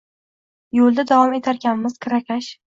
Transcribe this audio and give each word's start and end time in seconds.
Yo`lda 0.77 1.05
davom 1.13 1.37
etarkanmiz, 1.41 2.01
kirakash 2.09 2.53